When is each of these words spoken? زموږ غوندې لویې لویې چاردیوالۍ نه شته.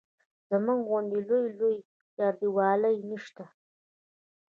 زموږ 0.49 0.79
غوندې 0.89 1.19
لویې 1.27 1.51
لویې 1.59 1.85
چاردیوالۍ 2.15 2.97
نه 3.09 3.17
شته. 3.25 3.45